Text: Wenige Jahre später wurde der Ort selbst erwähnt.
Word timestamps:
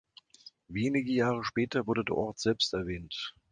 Wenige 0.67 1.11
Jahre 1.11 1.43
später 1.43 1.85
wurde 1.85 2.03
der 2.03 2.15
Ort 2.15 2.39
selbst 2.39 2.73
erwähnt. 2.73 3.35